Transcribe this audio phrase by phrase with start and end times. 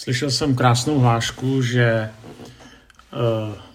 [0.00, 2.10] Slyšel jsem krásnou hlášku, že eh,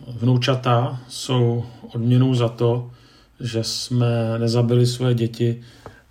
[0.08, 2.92] vnoučata jsou odměnou za to,
[3.40, 5.62] že jsme nezabili své děti,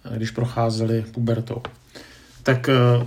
[0.05, 1.63] eh, když procházeli pubertou.
[2.43, 3.07] Tak eh,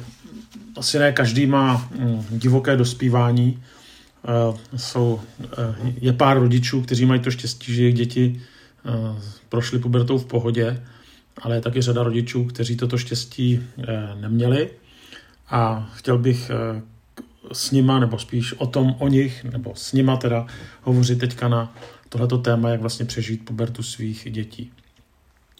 [0.77, 3.63] asi ne každý má hm, divoké dospívání.
[4.75, 5.21] Jsou,
[6.01, 8.41] je pár rodičů, kteří mají to štěstí, že jejich děti
[9.49, 10.83] prošly pubertou v pohodě,
[11.41, 13.63] ale je taky řada rodičů, kteří toto štěstí
[14.19, 14.69] neměli.
[15.49, 16.51] A chtěl bych
[17.51, 20.45] s nima, nebo spíš o tom, o nich, nebo s nima teda
[20.81, 21.73] hovořit teďka na
[22.09, 24.71] tohleto téma, jak vlastně přežít pubertu svých dětí.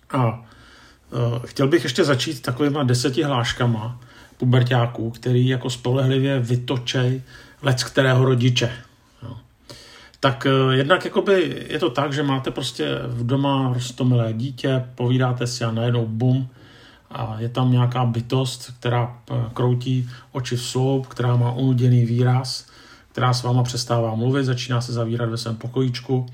[0.10, 4.02] A uh, chtěl bych ještě začít takovýma deseti hláškama
[4.38, 7.22] pubertáků, který jako spolehlivě vytočej
[7.62, 8.72] lec kterého rodiče.
[9.24, 9.40] No.
[10.20, 15.48] Tak uh, jednak jakoby je to tak, že máte prostě v doma rostomilé dítě, povídáte
[15.48, 16.50] si a najednou bum,
[17.38, 22.68] je tam nějaká bytost, která eh, kroutí oči v sloup, která má unuděný výraz,
[23.12, 26.26] která s váma přestává mluvit, začíná se zavírat ve svém pokojíčku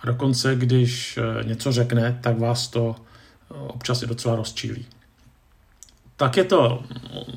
[0.00, 4.86] a dokonce, když eh, něco řekne, tak vás to eh, občas i docela rozčílí.
[6.16, 6.82] Tak je to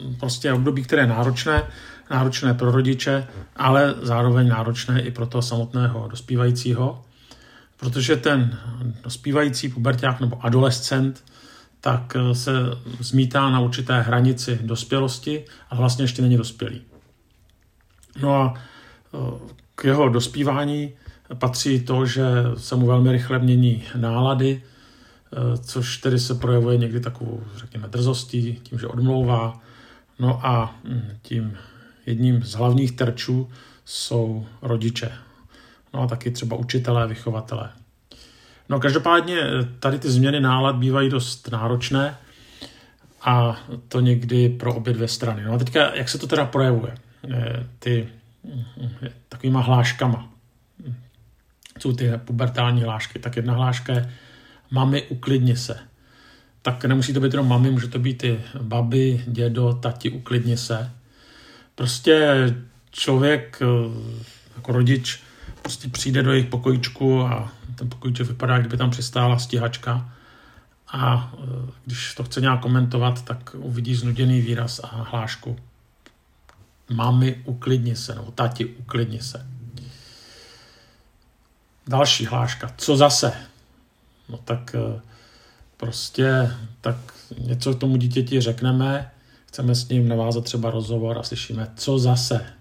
[0.04, 1.64] mm, prostě období, které je náročné,
[2.12, 7.06] náročné pro rodiče, ale zároveň náročné i pro toho samotného dospívajícího,
[7.78, 8.60] protože ten
[9.04, 11.24] dospívající puberták nebo adolescent
[11.84, 12.52] tak eh, se
[13.00, 16.82] zmítá na určité hranici dospělosti a vlastně ještě není dospělý.
[18.22, 19.18] No a eh,
[19.76, 20.94] k jeho dospívání
[21.34, 22.24] patří to, že
[22.58, 28.60] se mu velmi rychle mění nálady, eh, což tedy se projevuje někdy takovou, řekněme, drzostí,
[28.64, 29.60] tím, že odmlouvá.
[30.20, 31.58] No a hm, tím
[32.06, 33.50] jedním z hlavních terčů
[33.86, 35.12] jsou rodiče.
[35.94, 37.70] No a taky třeba učitelé, vychovatelé.
[38.74, 42.18] No každopádně eh, tady ty změny nálad bývají dost náročné
[43.22, 43.58] a
[43.88, 45.44] to někdy pro obě dvě strany.
[45.44, 46.96] No a teďka, jak se to teda projevuje?
[47.32, 48.10] Eh, ty
[49.04, 50.30] eh, takovýma hláškama.
[51.80, 53.20] Jsou ty pubertální hlášky.
[53.20, 54.14] Tak jedna hláška je
[54.72, 55.80] mami, uklidni se.
[56.62, 60.92] Tak nemusí to být jenom mami, může to být i babi, dědo, tati, uklidni se.
[61.76, 62.46] Prostě
[62.92, 63.62] člověk
[64.56, 65.20] jako rodič
[65.62, 70.10] prostě přijde do jejich pokojíčku a ten pokojíček vypadá, kdyby tam přistála stíhačka
[70.88, 75.56] a e, když to chce nějak komentovat, tak uvidí znuděný výraz a hlášku.
[76.94, 79.48] Mami, uklidni se, nebo tati, uklidni se.
[81.88, 82.74] Další hláška.
[82.78, 83.34] Co zase?
[84.30, 85.02] No tak e,
[85.78, 86.52] prostě
[86.82, 86.96] tak
[87.38, 89.12] něco k tomu dítěti řekneme,
[89.48, 92.54] chceme s ním navázat třeba rozhovor a slyšíme, co zase?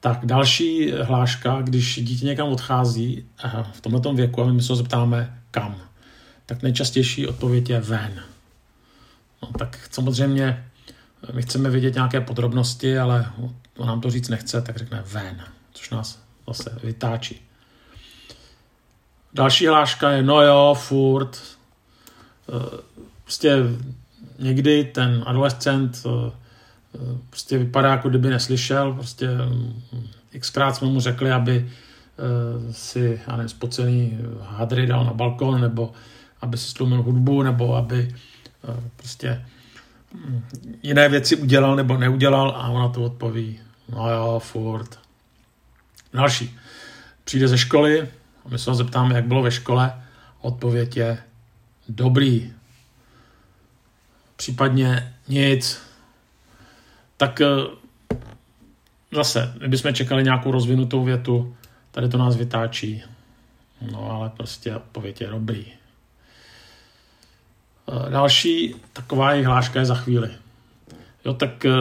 [0.00, 3.24] Tak další hláška, když dítě někam odchází
[3.72, 5.76] v tomto věku a my se zeptáme kam,
[6.46, 8.22] tak nejčastější odpověď je ven.
[9.42, 10.66] No, tak samozřejmě
[11.32, 13.32] my chceme vědět nějaké podrobnosti, ale
[13.76, 17.42] on nám to říct nechce, tak řekne ven, což nás zase vytáčí.
[19.34, 21.42] Další hláška je no jo, furt.
[22.48, 22.82] E,
[23.22, 23.56] prostě
[24.38, 26.02] někdy ten adolescent
[27.30, 29.82] prostě vypadá, jako kdyby neslyšel, prostě mm,
[30.40, 35.92] xkrát jsme mu řekli, aby eh, si, já nevím, spocený hadry dal na balkon, nebo
[36.40, 38.14] aby si stlumil hudbu, nebo aby
[38.68, 39.44] eh, prostě
[40.14, 40.44] mm,
[40.82, 44.98] jiné věci udělal nebo neudělal a ona to odpoví, no jo, furt.
[46.12, 46.58] Další.
[47.24, 48.08] Přijde ze školy
[48.44, 50.02] a my se ho zeptáme, jak bylo ve škole.
[50.40, 51.18] Odpověď je
[51.88, 52.52] dobrý.
[54.36, 55.85] Případně nic,
[57.16, 57.46] tak eh,
[59.12, 61.56] zase, kdybychom čekali nějakou rozvinutou větu,
[61.90, 63.02] tady to nás vytáčí.
[63.92, 65.66] No ale prostě odpověď je dobrý.
[67.88, 70.30] Eh, další taková jejich hláška je za chvíli.
[71.24, 71.72] Jo, tak eh,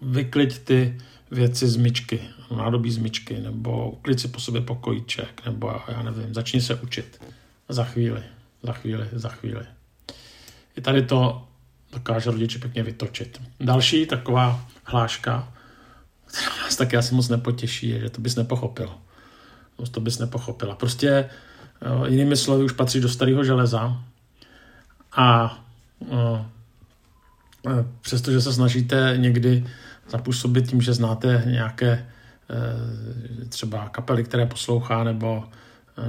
[0.00, 1.00] vykliď ty
[1.30, 2.20] věci z myčky,
[2.56, 7.22] nádobí z myčky, nebo uklid si po sobě pokojíček, nebo já nevím, začni se učit.
[7.68, 8.22] Za chvíli,
[8.62, 9.66] za chvíli, za chvíli.
[10.76, 11.47] I tady to
[11.92, 13.40] dokáže rodiče pěkně vytočit.
[13.60, 15.52] Další taková hláška,
[16.26, 18.94] která nás taky asi moc nepotěší, je, že to bys nepochopil.
[19.90, 20.74] To bys nepochopila.
[20.74, 21.30] Prostě
[21.86, 24.02] jo, jinými slovy už patří do starého železa
[25.12, 25.58] a
[26.10, 26.46] jo,
[27.66, 29.66] e, přestože se snažíte někdy
[30.08, 32.06] zapůsobit tím, že znáte nějaké
[33.48, 35.44] třeba kapely, které poslouchá, nebo,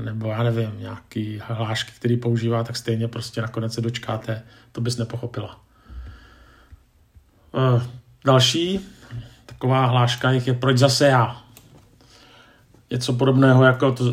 [0.04, 4.98] nebo já nevím, nějaký hlášky, který používá, tak stejně prostě nakonec se dočkáte, to bys
[4.98, 5.60] nepochopila.
[7.56, 7.88] Eh,
[8.26, 8.80] další
[9.46, 11.44] taková hláška jich je proč zase já.
[12.92, 14.04] Něco podobného jako to,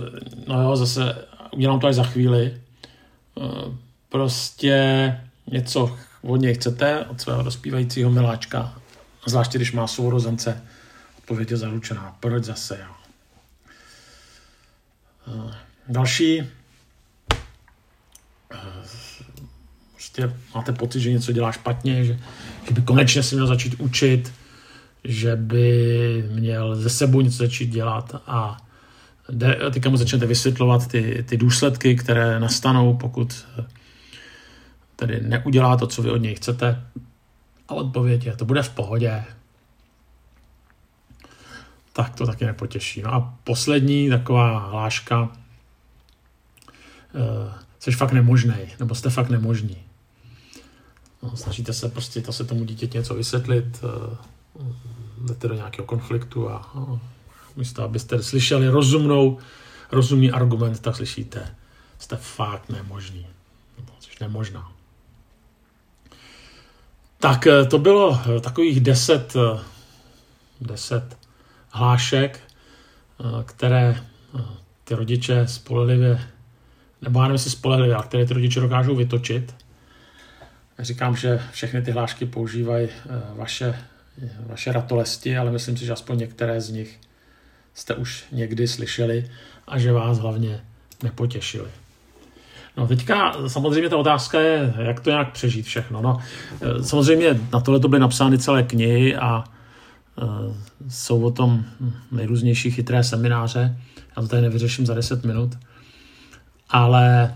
[0.47, 2.61] no jo, zase udělám to až za chvíli.
[3.41, 3.43] Eh,
[4.09, 8.75] prostě něco od něj chcete, od svého dospívajícího miláčka
[9.27, 10.63] Zvláště, když má sourozence,
[11.19, 12.17] odpověď je zaručená.
[12.21, 12.97] Proč zase já?
[15.29, 15.55] Eh,
[15.89, 16.51] další.
[20.07, 22.19] Eh, prostě máte pocit, že něco dělá špatně, že,
[22.69, 24.33] že by konečně si měl začít učit,
[25.05, 28.57] že by měl ze sebou něco začít dělat a
[29.73, 33.65] teďka mu začnete vysvětlovat ty, ty důsledky, které nastanou, pokud eh,
[34.97, 36.83] tedy neudělá to, co vy od něj chcete.
[37.69, 39.25] A odpověď je, to bude v pohodě.
[41.93, 43.03] Tak to taky nepotěší.
[43.03, 45.33] No a poslední taková hláška,
[47.79, 49.86] jsi fakt nemožný, nebo jste fakt nemožní.
[51.27, 53.85] No, snažíte se prostě se tomu dítěti něco vysvětlit,
[55.19, 56.73] jdete do nějakého konfliktu a
[57.57, 59.39] místo, abyste slyšeli rozumnou,
[59.93, 61.55] rozumný argument, tak slyšíte,
[61.99, 63.27] jste fakt nemožný.
[63.99, 64.73] Což nemožná.
[67.19, 69.61] Tak eh, to bylo eh, takových deset, eh,
[70.61, 71.19] deset
[71.71, 72.41] hlášek,
[73.45, 74.05] které
[74.85, 76.29] ty rodiče spolehlivě,
[77.03, 79.55] nebo já nevím, jestli spolehlivě, ale které ty rodiče dokážou vytočit.
[80.79, 82.89] Říkám, že všechny ty hlášky používají
[83.35, 83.79] vaše,
[84.47, 87.01] vaše ratolesti, ale myslím si, že aspoň některé z nich
[87.75, 89.31] jste už někdy slyšeli
[89.69, 90.61] a že vás hlavně
[91.03, 91.69] nepotěšili.
[92.77, 96.03] No teďka samozřejmě ta otázka je, jak to nějak přežít všechno.
[96.03, 96.19] No,
[96.61, 99.45] e, samozřejmě na tohle to byly napsány celé knihy a
[100.17, 100.57] uh,
[100.89, 101.65] jsou o tom
[102.13, 103.77] nejrůznější chytré semináře.
[104.17, 105.59] Já to tady nevyřeším za 10 minut.
[106.71, 107.35] Ale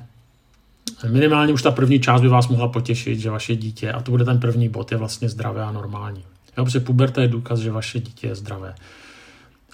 [1.09, 4.25] minimálně už ta první část by vás mohla potěšit, že vaše dítě, a to bude
[4.25, 6.25] ten první bod, je vlastně zdravé a normální.
[6.59, 8.75] Jo, protože puberta je důkaz, že vaše dítě je zdravé.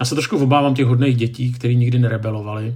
[0.00, 2.74] Já se trošku obávám těch hodných dětí, kteří nikdy nerebelovali.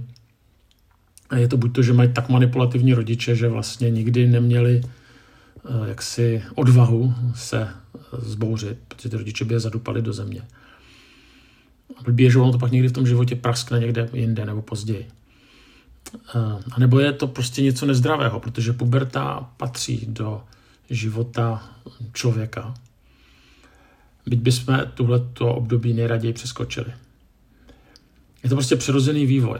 [1.35, 6.43] Je to buď to, že mají tak manipulativní rodiče, že vlastně nikdy neměli eh, jaksi
[6.55, 10.41] odvahu se eh, zbouřit, protože ty rodiče by je zadupali do země.
[11.97, 15.07] A blbě, že ono to pak někdy v tom životě praskne někde jinde nebo později.
[16.15, 20.43] Eh, a nebo je to prostě něco nezdravého, protože puberta patří do
[20.89, 21.69] života
[22.13, 22.73] člověka.
[24.25, 26.93] Byť bychom tuhle období nejraději přeskočili.
[28.43, 29.59] Je to prostě přirozený vývoj.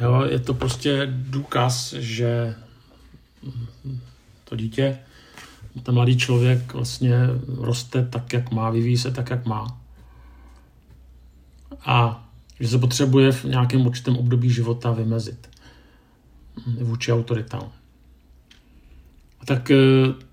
[0.00, 2.54] Jo, je to prostě důkaz, že
[4.44, 4.98] to dítě,
[5.82, 7.16] ten mladý člověk vlastně
[7.58, 9.80] roste tak, jak má, vyvíjí se tak, jak má.
[11.84, 12.28] A
[12.60, 15.53] že se potřebuje v nějakém určitém období života vymezit
[16.80, 17.72] vůči autoritám.
[19.44, 19.76] Tak e,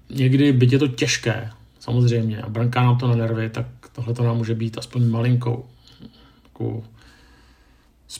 [0.09, 4.23] někdy, byť je to těžké, samozřejmě, a branká nám to na nervy, tak tohle to
[4.23, 5.65] nám může být aspoň malinkou
[6.43, 6.83] takovou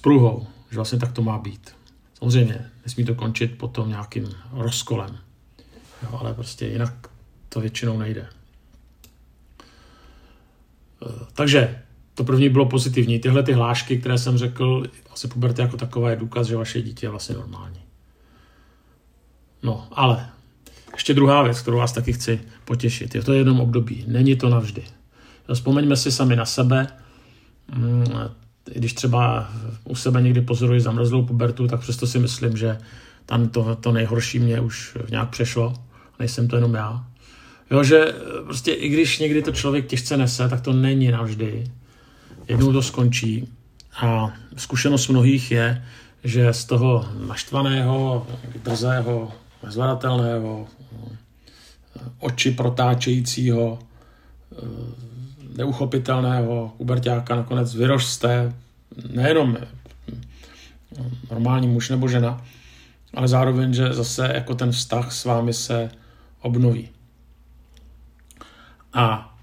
[0.01, 1.75] pruhou, že vlastně tak to má být.
[2.13, 5.18] Samozřejmě nesmí to končit potom nějakým rozkolem,
[6.04, 6.94] jo, ale prostě jinak
[7.50, 8.27] to většinou nejde.
[11.06, 11.81] Eh, takže
[12.15, 13.19] to první bylo pozitivní.
[13.19, 17.06] Tyhle ty hlášky, které jsem řekl, vlastně puberta jako taková je důkaz, že vaše dítě
[17.06, 17.81] je vlastně normální.
[19.63, 20.29] No, ale
[20.93, 23.15] ještě druhá věc, kterou vás taky chci potěšit.
[23.15, 24.83] Je to jenom období, není to navždy.
[25.53, 26.87] Vzpomeňme si sami na sebe.
[27.75, 28.05] Mm,
[28.65, 29.49] když třeba
[29.83, 32.77] u sebe někdy pozoruji zamrzlou pubertu, tak přesto si myslím, že
[33.25, 35.73] tam to, to nejhorší mě už nějak přešlo.
[36.19, 37.05] Nejsem to jenom já.
[37.71, 41.71] Jo, že prostě i když někdy to člověk těžce nese, tak to není navždy.
[42.47, 43.47] Jednou to skončí.
[44.01, 45.85] A zkušenost mnohých je,
[46.23, 48.27] že z toho naštvaného,
[48.63, 49.31] drzého,
[49.63, 50.68] nezvladatelného,
[52.19, 53.80] oči protáčejícího,
[55.57, 58.53] neuchopitelného pubertáka nakonec vyroste
[59.09, 59.57] nejenom
[61.30, 62.45] normální muž nebo žena,
[63.13, 65.91] ale zároveň, že zase jako ten vztah s vámi se
[66.41, 66.89] obnoví.
[68.94, 69.35] A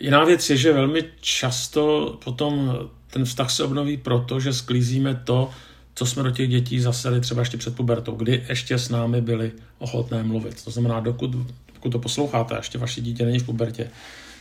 [0.00, 2.74] jiná věc je, že velmi často potom
[3.06, 5.50] ten vztah se obnoví proto, že sklízíme to,
[5.94, 9.52] co jsme do těch dětí zaseli třeba ještě před pubertou, kdy ještě s námi byli
[9.78, 10.64] ochotné mluvit.
[10.64, 11.36] To znamená, dokud
[11.82, 13.90] pokud to posloucháte, ještě vaše dítě není v pubertě,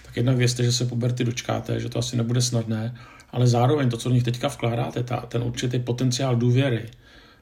[0.05, 2.95] tak jednak vězte, že se puberty dočkáte, že to asi nebude snadné,
[3.31, 6.89] ale zároveň to, co v nich teďka vkládáte, ta, ten určitý potenciál důvěry,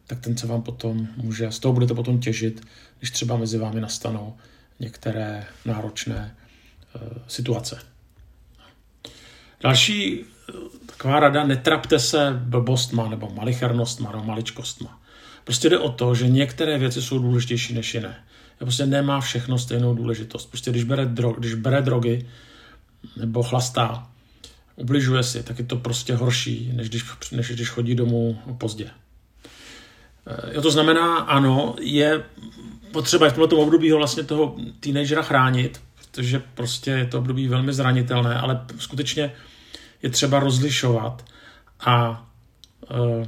[0.08, 2.62] tak ten se vám potom může, z toho budete potom těžit,
[3.00, 4.36] když třeba mezi vámi nastanou
[4.80, 6.36] některé náročné
[6.96, 7.80] uh, situace.
[9.62, 10.26] Další
[11.00, 15.00] taková rada, netrapte se blbostma nebo malichernostma nebo maličkostma.
[15.44, 18.16] Prostě jde o to, že některé věci jsou důležitější než jiné
[18.60, 20.46] prostě nemá všechno stejnou důležitost.
[20.46, 22.28] Prostě když bere, drog, když bere drogy
[23.18, 24.08] nebo chlastá,
[24.76, 28.90] ubližuje si, tak je to prostě horší, než když, než když chodí domů pozdě.
[30.28, 32.24] Eh, jo, to znamená, ano, je
[32.92, 37.74] potřeba v tomto období ho vlastně toho teenagera chránit, protože prostě je to období velmi
[37.74, 39.32] zranitelné, ale skutečně
[40.02, 41.26] je třeba rozlišovat
[41.80, 42.26] a
[42.92, 43.28] uh,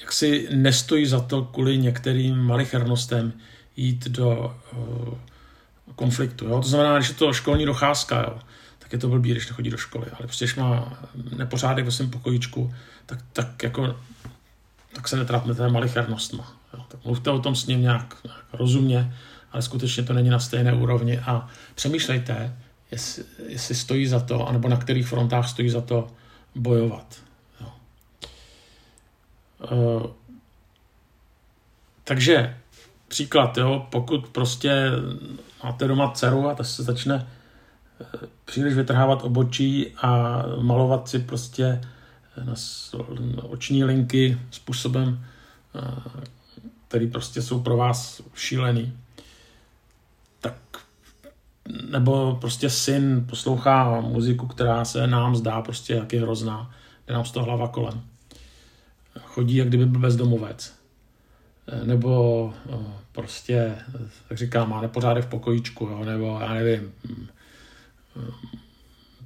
[0.00, 3.32] jak si nestojí za to kvůli některým malichernostem
[3.76, 5.14] jít do uh,
[5.94, 6.44] konfliktu.
[6.44, 6.60] Jo?
[6.60, 8.38] To znamená, když je to školní docházka, jo,
[8.78, 10.06] tak je to blbý, když nechodí do školy.
[10.06, 10.98] Ale prostě, když má
[11.36, 12.74] nepořádek ve svém pokojíčku,
[13.06, 13.96] tak, tak jako
[14.92, 16.52] tak se netrápme té malichernostma.
[16.74, 16.84] Jo?
[16.88, 19.14] Tak mluvte o tom s ním nějak, nějak rozumně,
[19.52, 22.56] ale skutečně to není na stejné úrovni a přemýšlejte,
[22.90, 26.06] jestli, jestli stojí za to, anebo na kterých frontách stojí za to
[26.54, 27.22] bojovat.
[27.60, 27.72] Jo.
[29.72, 30.06] Uh,
[32.04, 32.56] takže
[33.08, 34.90] příklad, jo, pokud prostě
[35.64, 37.26] máte doma dceru a ta se začne
[38.00, 38.04] eh,
[38.44, 41.80] příliš vytrhávat obočí a malovat si prostě
[42.44, 42.54] na
[43.42, 45.24] oční linky způsobem,
[45.74, 46.26] eh,
[46.88, 48.92] který prostě jsou pro vás šílený,
[51.90, 56.70] nebo prostě syn poslouchá muziku, která se nám zdá prostě jak je hrozná,
[57.06, 58.02] jde nám z toho hlava kolem.
[59.20, 60.80] Chodí, jak kdyby byl bezdomovec.
[61.68, 62.76] Eh, nebo eh,
[63.12, 63.74] prostě,
[64.28, 67.26] tak říkám, má nepořádek v pokojíčku, jo, nebo já nevím, hm,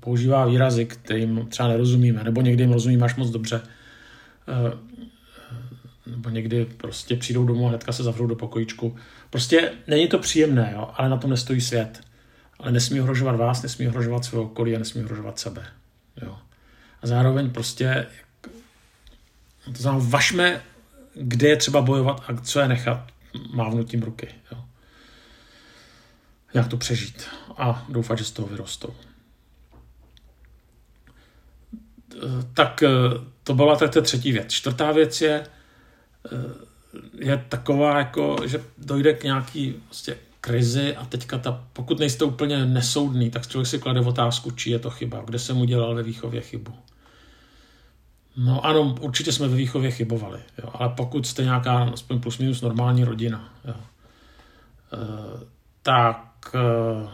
[0.01, 3.61] používá výrazy, kterým třeba nerozumíme, nebo někdy jim rozumíme až moc dobře,
[4.49, 4.79] eh,
[6.07, 8.97] nebo někdy prostě přijdou domů a hnedka se zavřou do pokojíčku.
[9.31, 12.01] Prostě není to příjemné, jo, ale na tom nestojí svět.
[12.59, 15.67] Ale nesmí ohrožovat vás, nesmí ohrožovat svého okolí a nesmí ohrožovat sebe.
[16.23, 16.39] Jo.
[17.03, 18.07] A zároveň prostě
[19.65, 20.63] to znamená, vašme,
[21.15, 23.07] kde je třeba bojovat a co je nechat
[23.55, 24.29] mávnutím ruky.
[24.53, 24.65] Jo.
[26.55, 28.95] Jak to přežít a doufat, že z toho vyrostou
[32.55, 32.89] tak eh,
[33.45, 34.53] to byla ta třetí věc.
[34.53, 35.47] Čtvrtá věc je,
[36.33, 36.39] eh,
[37.19, 42.67] je taková, jako, že dojde k nějaký vlastně, krizi a teďka ta, pokud nejste úplně
[42.67, 46.41] nesoudný, tak člověk si klade otázku, či je to chyba, kde jsem udělal ve výchově
[46.41, 46.73] chybu.
[48.37, 52.61] No ano, určitě jsme ve výchově chybovali, jo, ale pokud jste nějaká aspoň plus minus
[52.61, 54.99] normální rodina, jo, e,
[55.83, 57.09] tak e,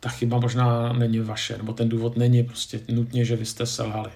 [0.00, 4.10] ta chyba možná není vaše, nebo ten důvod není prostě nutně, že vy jste selhali.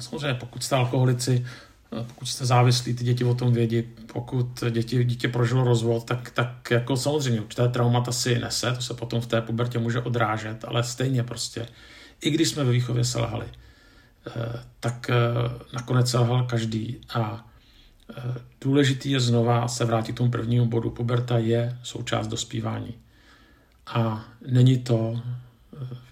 [0.00, 1.46] Samozřejmě, pokud jste alkoholici,
[1.90, 3.82] pokud jste závislí, ty děti o tom vědí,
[4.12, 8.94] pokud děti, dítě prožilo rozvod, tak, tak jako samozřejmě určité traumata si nese, to se
[8.94, 11.66] potom v té pubertě může odrážet, ale stejně prostě,
[12.20, 14.32] i když jsme ve výchově selhali, eh,
[14.80, 15.14] tak eh,
[15.72, 17.48] nakonec selhal každý a
[18.10, 18.22] eh,
[18.60, 20.90] důležitý je znova se vrátit k tomu prvnímu bodu.
[20.90, 22.94] Puberta je součást dospívání.
[23.86, 25.22] A není to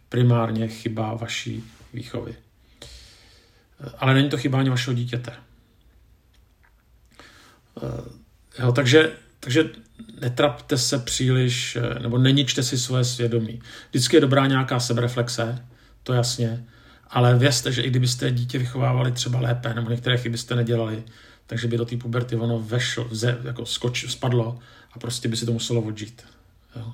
[0.09, 2.35] primárně chyba vaší výchovy.
[3.99, 5.33] Ale není to chyba ani vašeho dítěte.
[7.83, 9.71] Eh, jo, takže, takže
[10.21, 13.61] netrapte se příliš, eh, nebo neničte si svoje svědomí.
[13.91, 15.65] Vždycky je dobrá nějaká sebereflexe,
[16.03, 16.65] to jasně,
[17.11, 21.05] ale vězte, že i kdybyste dítě vychovávali třeba lépe, nebo některé chyby jste nedělali,
[21.47, 24.59] takže by do té puberty ono vešlo, vze, jako skoč, spadlo
[24.93, 26.23] a prostě by si to muselo odžít.
[26.77, 26.93] Jo.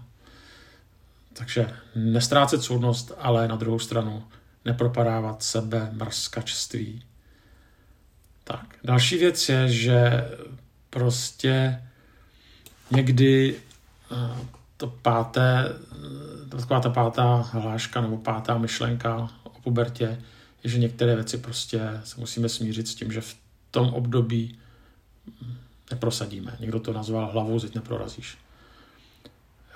[1.32, 4.24] Takže nestrácet soudnost, ale na druhou stranu
[4.64, 7.02] nepropadávat sebe mrskačství.
[8.44, 10.24] Tak, další věc je, že
[10.94, 11.82] prostě
[12.90, 13.56] někdy
[14.12, 14.46] eh,
[14.76, 20.18] to páté, eh, taková ta pátá hláška nebo pátá myšlenka o pubertě
[20.64, 23.36] je, že některé věci prostě se musíme smířit s tím, že v
[23.70, 24.58] tom období
[25.90, 26.56] neprosadíme.
[26.60, 28.38] Někdo to nazval hlavou zit neprorazíš.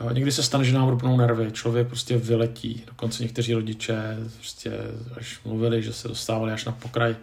[0.00, 2.82] Jo, někdy se stane, že nám rupnou nervy, člověk prostě vyletí.
[2.86, 4.72] Dokonce někteří rodiče prostě
[5.16, 7.16] až mluvili, že se dostávali až na pokraj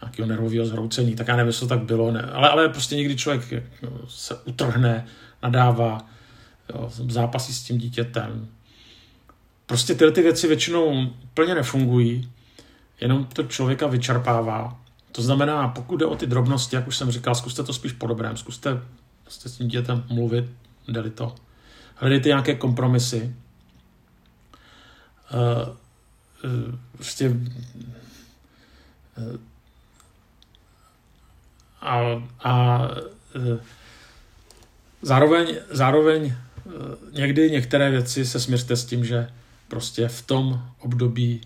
[0.00, 1.14] nějakého nervového zhroucení.
[1.14, 2.22] Tak já nevím, jestli to tak bylo, ne.
[2.22, 3.64] Ale, ale prostě někdy člověk
[4.08, 5.06] se utrhne,
[5.42, 6.08] nadává,
[6.74, 8.48] jo, zápasí s tím dítětem.
[9.66, 12.30] Prostě tyhle ty věci většinou plně nefungují,
[13.00, 14.80] jenom to člověka vyčerpává.
[15.12, 18.06] To znamená, pokud jde o ty drobnosti, jak už jsem říkal, zkuste to spíš po
[18.06, 18.82] dobrém, zkuste,
[19.22, 20.44] zkuste s tím dítětem mluvit,
[20.88, 21.34] jde to
[21.94, 23.34] hledejte nějaké kompromisy.
[25.34, 25.68] Uh,
[26.50, 27.36] uh, prostě uh,
[31.84, 32.82] a, a
[33.36, 33.58] uh,
[35.02, 36.72] zároveň, zároveň uh,
[37.12, 39.28] někdy některé věci se směřte s tím, že
[39.68, 41.40] prostě v tom období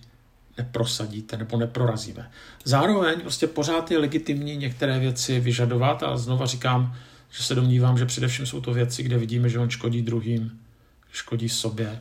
[0.59, 2.31] neprosadíte nebo neprorazíme.
[2.65, 6.97] Zároveň prostě pořád je legitimní některé věci vyžadovat a znova říkám,
[7.31, 10.61] že se domnívám, že především jsou to věci, kde vidíme, že on škodí druhým,
[11.13, 12.01] škodí sobě,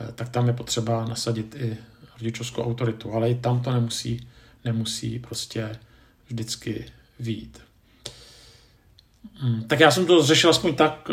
[0.00, 1.76] eh, tak tam je potřeba nasadit i
[2.18, 4.28] rodičovskou autoritu, ale i tam to nemusí,
[4.64, 5.78] nemusí prostě
[6.28, 6.84] vždycky
[7.20, 7.62] výjít.
[9.34, 11.10] Hmm, tak já jsem to řešil aspoň tak,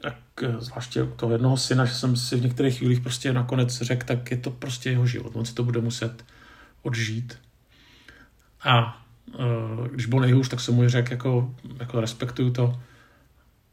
[0.00, 4.06] tak eh, zvláště toho jednoho syna, že jsem si v některých chvílích prostě nakonec řekl,
[4.06, 5.36] tak je to prostě jeho život.
[5.36, 6.24] On si to bude muset
[6.82, 7.38] odžít.
[8.64, 9.02] A
[9.38, 12.80] uh, když byl nejhůř, tak jsem mu řekl, jako, jako respektuju to,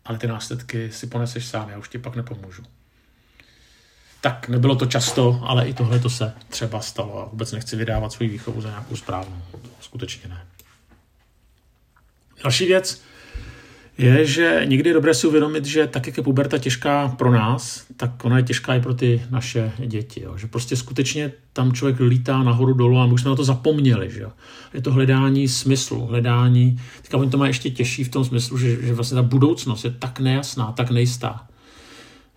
[0.05, 2.63] ale ty následky si poneseš sám, já už ti pak nepomůžu.
[4.21, 8.11] Tak nebylo to často, ale i tohle to se třeba stalo a vůbec nechci vydávat
[8.11, 9.41] svou výchovu za nějakou správnou.
[9.79, 10.45] Skutečně ne.
[12.43, 13.01] Další věc,
[13.97, 17.85] je, že někdy je dobré si uvědomit, že tak, jak je puberta těžká pro nás,
[17.97, 20.21] tak ona je těžká i pro ty naše děti.
[20.23, 20.37] Jo.
[20.37, 24.11] Že prostě skutečně tam člověk lítá nahoru dolů a my už jsme na to zapomněli.
[24.11, 24.31] Že jo.
[24.73, 28.85] Je to hledání smyslu, hledání, teďka oni to má ještě těžší v tom smyslu, že,
[28.85, 31.47] že vlastně ta budoucnost je tak nejasná, tak nejistá.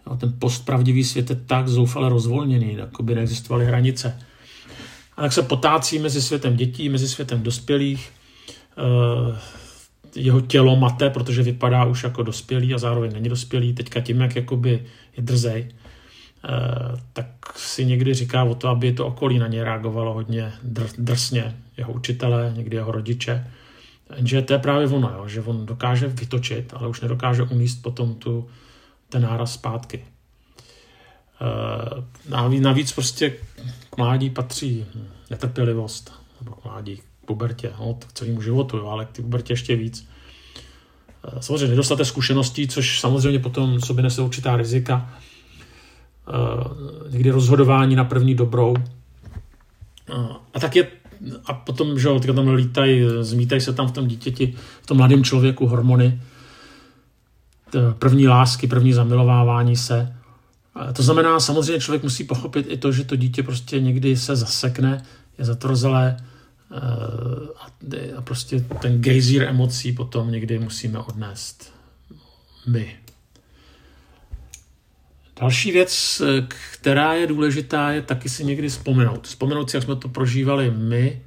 [0.06, 0.16] Jo.
[0.16, 4.20] Ten postpravdivý svět je tak zoufale rozvolněný, jako by neexistovaly hranice.
[5.16, 8.10] A tak se potácí mezi světem dětí, mezi světem dospělých,
[9.28, 9.36] uh,
[10.16, 13.72] jeho tělo mate, protože vypadá už jako dospělý a zároveň není dospělý.
[13.72, 14.70] Teďka tím, jak jakoby
[15.16, 16.48] je drzej, eh,
[17.12, 21.56] tak si někdy říká o to, aby to okolí na ně reagovalo hodně dr- drsně,
[21.76, 23.46] jeho učitelé, někdy jeho rodiče.
[24.16, 28.14] Jenže to je právě ono, jo, že on dokáže vytočit, ale už nedokáže umíst potom
[28.14, 28.48] tu,
[29.08, 30.04] ten náraz zpátky.
[31.40, 33.30] Eh, navíc prostě
[33.90, 34.86] k mládí patří
[35.30, 40.08] netrpělivost, nebo k mládí, pubertě, no, k celému životu, jo, ale k pubertě ještě víc.
[41.28, 45.10] Eh, samozřejmě nedostatek zkušeností, což samozřejmě potom sobě nese určitá rizika.
[46.28, 48.74] Eh, někdy rozhodování na první dobrou.
[50.10, 50.14] Eh,
[50.54, 50.86] a tak je,
[51.46, 55.24] a potom, že jo, tam lítají, zmítají se tam v tom dítěti, v tom mladém
[55.24, 56.20] člověku hormony,
[57.98, 60.16] první lásky, první zamilovávání se.
[60.92, 65.04] To znamená, samozřejmě člověk musí pochopit i to, že to dítě prostě někdy se zasekne,
[65.38, 66.16] je zatrozelé,
[68.16, 71.74] a prostě ten gejzír emocí potom někdy musíme odnést
[72.66, 72.96] my.
[75.40, 76.22] Další věc,
[76.72, 79.26] která je důležitá, je taky si někdy vzpomenout.
[79.26, 81.22] Vzpomenout si, jak jsme to prožívali my.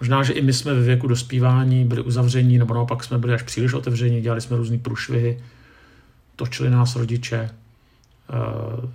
[0.00, 3.42] Možná, že i my jsme ve věku dospívání byli uzavření, nebo naopak jsme byli až
[3.42, 5.40] příliš otevření, dělali jsme různé průšvihy,
[6.36, 7.50] točili nás rodiče.
[8.30, 8.88] Eh,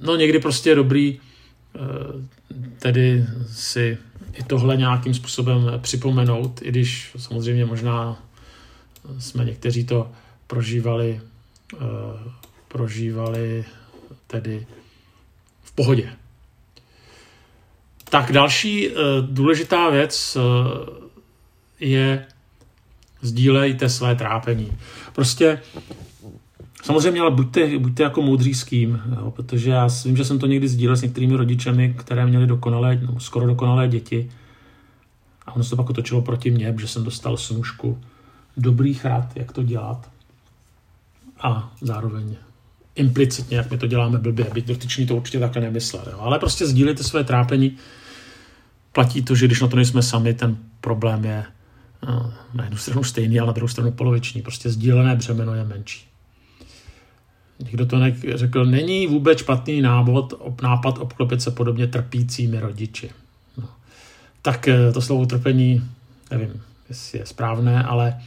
[0.00, 1.20] no někdy prostě je dobrý
[1.76, 1.80] eh,
[2.78, 3.98] tedy si
[4.34, 8.22] i tohle nějakým způsobem připomenout, i když samozřejmě možná
[9.18, 10.10] jsme někteří to
[10.46, 11.20] prožívali,
[11.74, 11.80] uh,
[12.68, 13.64] prožívali
[14.26, 14.66] tedy
[15.62, 16.12] v pohodě.
[18.04, 20.42] Tak další uh, důležitá věc uh,
[21.80, 22.26] je
[23.22, 24.78] sdílejte své trápení.
[25.12, 25.60] Prostě
[26.82, 30.46] Samozřejmě, ale buďte, buďte jako moudří s kým, jo, protože já vím, že jsem to
[30.46, 34.30] někdy sdílel s některými rodičemi, které měly dokonalé, no, skoro dokonalé děti
[35.46, 37.98] a ono se to pak otočilo proti mně, že jsem dostal snůžku
[38.56, 40.10] dobrých rad, jak to dělat
[41.40, 42.36] a zároveň
[42.94, 46.04] implicitně, jak my to děláme blbě, byť dotyčný to určitě takhle nemyslel.
[46.10, 46.18] Jo.
[46.20, 47.76] Ale prostě sdílejte své trápení.
[48.92, 51.44] Platí to, že když na to nejsme sami, ten problém je
[52.08, 54.42] no, na jednu stranu stejný, ale na druhou stranu poloviční.
[54.42, 56.09] Prostě sdílené břemeno je menší.
[57.64, 57.96] Někdo to
[58.34, 63.10] řekl, není vůbec špatný návod, nápad obklopit se podobně trpícími rodiči.
[63.56, 63.68] No.
[64.42, 65.84] Tak eh, to slovo trpení,
[66.30, 68.20] nevím, jestli je správné, ale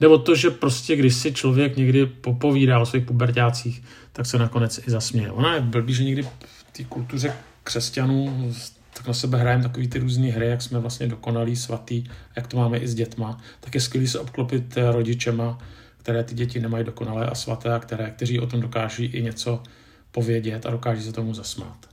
[0.00, 4.38] jde o to, že prostě když si člověk někdy popovídá o svých pubertácích, tak se
[4.38, 5.30] nakonec i zasměje.
[5.30, 7.32] Ona je blbý, že někdy v té kultuře
[7.64, 8.52] křesťanů
[8.94, 12.04] tak na sebe hrajeme takový ty různé hry, jak jsme vlastně dokonalí, svatý,
[12.36, 15.58] jak to máme i s dětma, tak je skvělé se obklopit eh, rodičema,
[16.00, 19.62] které ty děti nemají dokonalé a svaté a které, kteří o tom dokáží i něco
[20.10, 21.86] povědět a dokáží se tomu zasmát.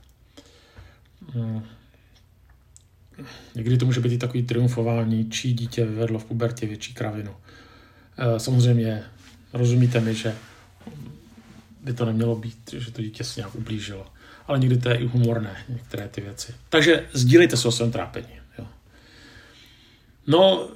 [1.34, 1.62] Hmm.
[3.54, 7.36] Někdy to může být i takový triumfování, čí dítě vyvedlo v pubertě větší kravinu.
[8.18, 9.04] Eh, samozřejmě
[9.52, 10.34] rozumíte mi, že
[11.82, 14.06] by to nemělo být, že to dítě se nějak ublížilo.
[14.46, 16.54] Ale někdy to je i humorné, některé ty věci.
[16.68, 18.28] Takže sdílejte se o svém trápení.
[18.58, 18.66] Jo.
[20.26, 20.68] No,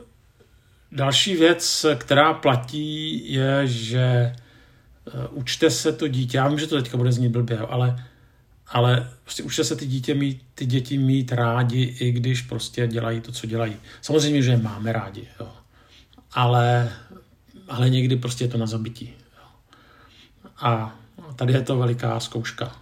[0.92, 4.32] Další věc, která platí, je, že eh,
[5.30, 8.04] učte se to dítě, já vím, že to teďka bude znít blbě, ale,
[8.68, 13.20] ale prostě učte se ty, dítě mít, ty děti mít rádi, i když prostě dělají
[13.20, 13.76] to, co dělají.
[14.00, 15.52] Samozřejmě, že je máme rádi, jo.
[16.32, 16.92] Ale,
[17.68, 19.12] ale někdy prostě je to na zabití.
[19.38, 19.48] Jo.
[20.56, 20.98] A
[21.36, 22.76] tady je to veliká zkouška.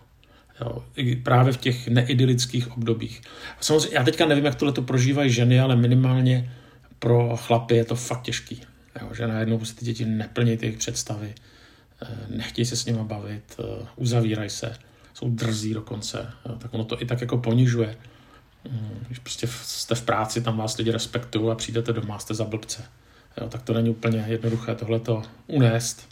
[0.60, 0.84] Jo,
[1.22, 3.22] právě v těch neidylických obdobích.
[3.60, 6.52] Samozřejmě, já teďka nevím, jak tohle to prožívají ženy, ale minimálně
[7.00, 8.62] pro chlapy je to fakt těžký.
[9.00, 11.34] Jo, že najednou prostě ty děti neplní ty představy,
[12.02, 14.76] eh, nechtějí se s nimi bavit, eh, uzavírají se,
[15.14, 17.96] jsou drzí dokonce, jo, tak ono to i tak jako ponižuje.
[18.70, 22.44] Mm, když prostě jste v práci, tam vás lidi respektují a přijdete doma, jste za
[22.44, 22.84] blbce.
[23.40, 26.08] Jo, tak to není úplně jednoduché tohleto unést.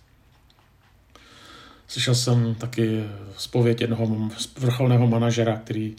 [1.88, 3.04] Slyšel jsem taky
[3.36, 5.96] zpověď jednoho vrcholného manažera, který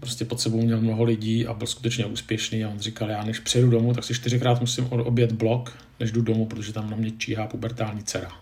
[0.00, 3.38] prostě pod sebou měl mnoho lidí a byl skutečně úspěšný a on říkal, já než
[3.38, 7.10] přejdu domů, tak si čtyřikrát musím obět blok, než jdu domů, protože tam na mě
[7.10, 8.32] číhá pubertální dcera.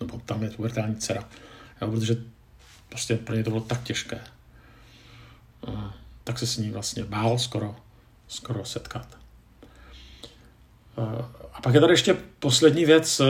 [0.00, 1.28] Nebo tam je pubertální dcera.
[1.82, 2.16] Jo, protože
[2.88, 4.20] prostě pro ně to bylo tak těžké.
[5.66, 7.76] A, tak se s ní vlastně bál skoro,
[8.28, 9.18] skoro setkat.
[11.52, 13.20] A pak je tady ještě poslední věc.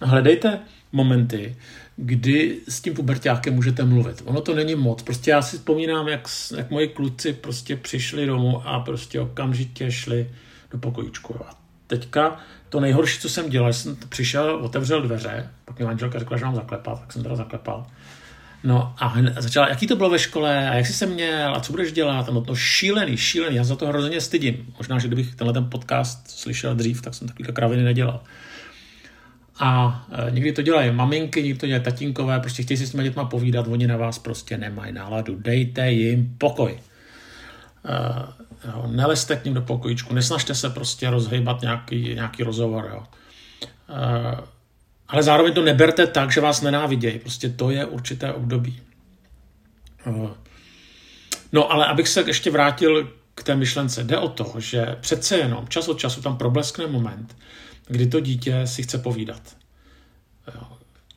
[0.00, 0.60] Hledejte
[0.92, 1.56] momenty,
[1.96, 4.22] kdy s tím pubertákem můžete mluvit.
[4.24, 5.02] Ono to není moc.
[5.02, 10.30] Prostě já si vzpomínám, jak, jak moji kluci prostě přišli domů a prostě okamžitě šli
[10.70, 11.34] do pokojíčku.
[11.48, 11.54] A
[11.86, 12.36] teďka
[12.68, 16.54] to nejhorší, co jsem dělal, jsem přišel, otevřel dveře, pak mi manželka řekla, že mám
[16.54, 17.86] zaklepat, tak jsem teda zaklepal.
[18.64, 21.72] No a začala, jaký to bylo ve škole a jak jsi se měl a co
[21.72, 22.28] budeš dělat?
[22.28, 24.74] No to šílený, šílený, já za to hrozně stydím.
[24.78, 28.20] Možná, že kdybych tenhle ten podcast slyšel dřív, tak jsem takový kraviny nedělal.
[29.58, 33.04] A e, někdy to dělají maminky, někdy to dělají tatínkové, prostě chtějí si s těmi
[33.04, 35.36] dětma povídat, oni na vás prostě nemají náladu.
[35.38, 36.72] Dejte jim pokoj.
[36.72, 36.78] E,
[38.68, 42.90] jo, neleste k ním do pokojíčku, nesnažte se prostě rozhýbat nějaký, nějaký rozhovor.
[42.94, 43.02] Jo.
[43.88, 44.56] E,
[45.08, 47.18] ale zároveň to neberte tak, že vás nenávidějí.
[47.18, 48.80] Prostě to je určité období.
[51.52, 55.68] No ale abych se ještě vrátil k té myšlence, jde o to, že přece jenom
[55.68, 57.36] čas od času tam probleskne moment,
[57.88, 59.56] kdy to dítě si chce povídat.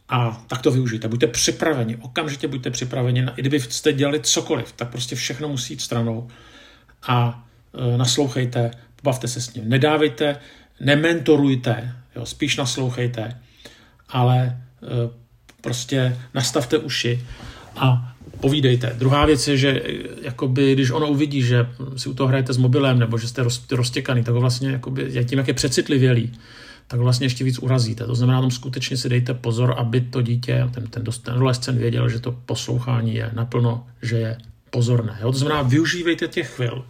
[0.09, 1.07] A tak to využijte.
[1.07, 3.25] Buďte připraveni, okamžitě buďte připraveni.
[3.37, 6.27] I kdyby jste dělali cokoliv, tak prostě všechno musí jít stranou.
[7.07, 7.47] A
[7.93, 9.69] e, naslouchejte, pobavte se s ním.
[9.69, 10.35] Nedávejte,
[10.79, 13.41] nementorujte, jo, spíš naslouchejte,
[14.09, 14.57] ale e,
[15.61, 17.25] prostě nastavte uši
[17.75, 18.95] a povídejte.
[18.97, 19.81] Druhá věc je, že e,
[20.21, 24.23] jakoby, když ono uvidí, že si u toho hrajete s mobilem nebo že jste roztěkaný,
[24.23, 26.31] tak ho vlastně jakoby, tím, jak je přecitlivělý,
[26.87, 28.05] tak vlastně ještě víc urazíte.
[28.05, 32.09] To znamená, tam skutečně si dejte pozor, aby to dítě, ten, ten, ten adolescent věděl,
[32.09, 34.37] že to poslouchání je naplno, že je
[34.69, 35.17] pozorné.
[35.21, 35.31] Jo?
[35.31, 36.85] To znamená, využívejte těch chvil,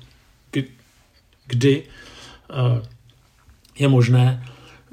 [1.47, 2.85] kdy uh,
[3.79, 4.43] je možné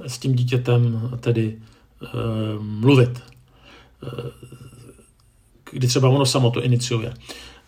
[0.06, 1.56] s tím dítětem tedy
[2.02, 3.22] uh, mluvit.
[5.72, 7.14] Kdy třeba ono samo to iniciuje.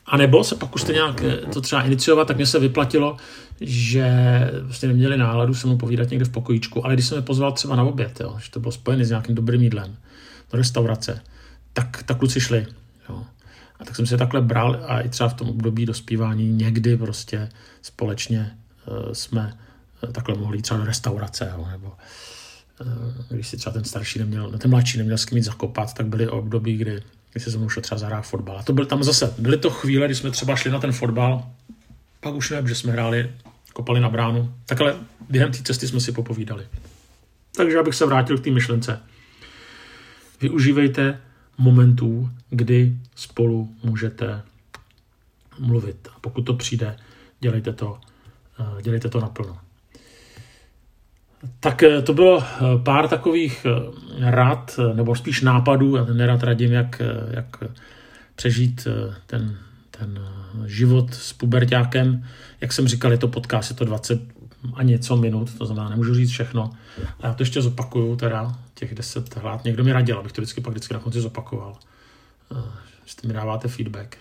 [0.06, 3.16] A nebo se pak už jste nějak to třeba iniciovat, tak mě se vyplatilo,
[3.60, 4.10] že
[4.62, 7.76] vlastně neměli náladu se mnou povídat někde v pokojíčku, ale když jsem je pozval třeba
[7.76, 9.96] na oběd, jo, že to bylo spojené s nějakým dobrým jídlem
[10.52, 11.20] do restaurace,
[11.72, 12.66] tak, tak kluci šli.
[13.08, 13.24] Jo.
[13.80, 17.48] A tak jsem si takhle bral a i třeba v tom období dospívání někdy prostě
[17.82, 18.56] společně
[18.86, 19.56] uh, jsme
[20.02, 24.58] uh, takhle mohli třeba do restaurace, jo, nebo uh, když si třeba ten starší neměl,
[24.58, 27.02] ten mladší neměl s kým jít zakopat, tak byly období, kdy,
[27.38, 28.58] kdy se šel třeba zahrát fotbal.
[28.58, 31.46] A to byl tam zase, byly to chvíle, kdy jsme třeba šli na ten fotbal,
[32.20, 33.30] pak už ne, že jsme hráli
[33.72, 34.54] kopali na bránu.
[34.66, 34.96] Tak ale
[35.28, 36.66] během té cesty jsme si popovídali.
[37.56, 39.00] Takže abych se vrátil k té myšlence.
[40.40, 41.20] Využívejte
[41.58, 44.42] momentů, kdy spolu můžete
[45.58, 46.08] mluvit.
[46.16, 46.96] A pokud to přijde,
[47.40, 48.00] dělejte to,
[48.60, 49.58] eh, dělejte to naplno.
[51.60, 53.66] Tak eh, to bylo eh, pár takových
[54.20, 57.56] rad, nebo spíš nápadů, já nerad radím, jak, jak
[58.36, 58.88] přežít
[59.26, 59.58] ten
[59.98, 62.24] ten eh, život s pubertákem,
[62.60, 64.20] jak jsem říkal, je to podcast, je to 20
[64.74, 66.70] a něco minut, to znamená, nemůžu říct všechno.
[67.20, 69.64] A já to ještě zopakuju, teda těch 10 hlad.
[69.64, 71.76] Někdo mi radil, abych to vždycky pak vždycky na konci zopakoval.
[73.04, 74.16] Že mi dáváte feedback.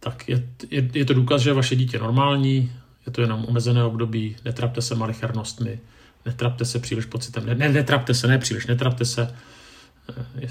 [0.00, 2.72] Tak je, je, je, to důkaz, že vaše dítě normální,
[3.06, 5.80] je to jenom omezené období, netrapte se malichernostmi,
[6.26, 9.34] netrapte se příliš pocitem, ne, ne netrapte se, ne příliš, netrapte se
[10.10, 10.48] eh, je,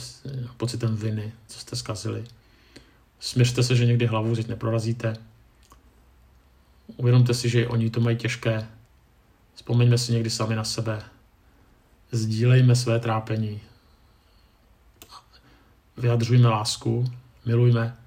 [0.57, 2.23] pocitem viny, co jste zkazili.
[3.19, 5.15] Směřte se, že někdy hlavu teď neprorazíte.
[6.97, 8.67] Uvědomte si, že oni to mají těžké.
[9.53, 11.01] Vzpomeňme si někdy sami na sebe.
[12.12, 13.62] Sdílejme své trápení.
[15.97, 17.12] Vyjadřujme lásku,
[17.45, 17.97] milujme.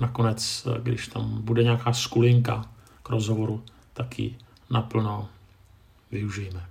[0.00, 2.64] Nakonec, když tam bude nějaká skulinka
[3.02, 4.38] k rozhovoru, tak ji
[4.70, 5.28] naplno
[6.10, 6.66] využijeme.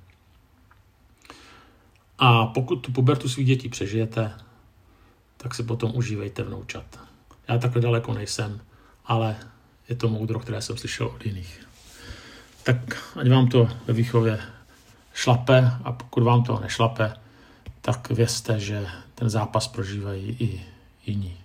[2.18, 4.34] A pokud tu pubertu svých dětí přežijete,
[5.38, 7.00] tak si potom užívejte vnoučat.
[7.48, 8.62] Já takhle daleko nejsem,
[9.06, 9.36] ale
[9.90, 11.68] je to moudro, které jsem slyšel od jiných.
[12.64, 12.78] Tak
[13.16, 14.40] ať vám to ve výchově
[15.14, 17.14] šlape a pokud vám to nešlape,
[17.82, 20.66] tak vězte, že ten zápas prožívají i
[21.06, 21.38] jiní.